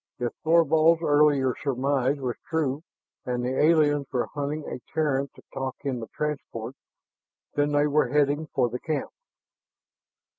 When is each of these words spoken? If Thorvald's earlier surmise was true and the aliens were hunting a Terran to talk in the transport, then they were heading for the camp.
If 0.17 0.33
Thorvald's 0.43 1.03
earlier 1.03 1.53
surmise 1.61 2.17
was 2.19 2.35
true 2.49 2.81
and 3.23 3.45
the 3.45 3.55
aliens 3.55 4.07
were 4.11 4.25
hunting 4.33 4.67
a 4.67 4.79
Terran 4.91 5.27
to 5.35 5.43
talk 5.53 5.75
in 5.83 5.99
the 5.99 6.07
transport, 6.07 6.73
then 7.53 7.71
they 7.71 7.85
were 7.85 8.07
heading 8.09 8.47
for 8.47 8.67
the 8.67 8.79
camp. 8.79 9.11